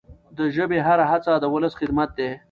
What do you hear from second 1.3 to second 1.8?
د ولس